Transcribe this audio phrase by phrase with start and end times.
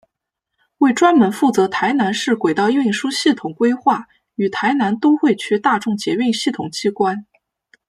[0.79, 7.27] 为专门负责台南市轨道运输系统规划与台南都会区大众捷运系统机关。